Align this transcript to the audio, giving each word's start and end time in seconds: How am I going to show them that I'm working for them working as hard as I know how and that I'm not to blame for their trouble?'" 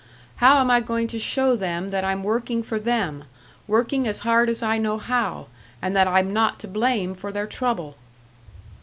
How 0.37 0.57
am 0.57 0.71
I 0.71 0.81
going 0.81 1.07
to 1.09 1.19
show 1.19 1.55
them 1.55 1.89
that 1.89 2.03
I'm 2.03 2.23
working 2.23 2.63
for 2.63 2.79
them 2.79 3.25
working 3.67 4.07
as 4.07 4.17
hard 4.25 4.49
as 4.49 4.63
I 4.63 4.79
know 4.79 4.97
how 4.97 5.45
and 5.79 5.95
that 5.95 6.07
I'm 6.07 6.33
not 6.33 6.57
to 6.61 6.67
blame 6.67 7.13
for 7.13 7.31
their 7.31 7.45
trouble?'" 7.45 7.95